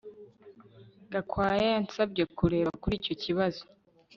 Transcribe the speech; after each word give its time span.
Gakwaya 1.11 1.63
yansabye 1.73 2.23
kureba 2.37 2.69
kuri 2.81 2.93
icyo 3.01 3.13
kibazo 3.23 3.61